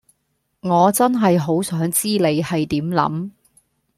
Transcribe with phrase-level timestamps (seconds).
[0.61, 3.29] 我真係好想知你係點諗